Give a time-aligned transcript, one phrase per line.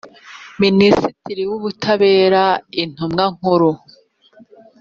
[0.61, 2.43] minisitiri y’ubutabera
[2.81, 3.71] intumwa nkuru